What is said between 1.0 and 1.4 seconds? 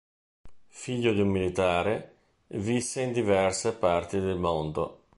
di un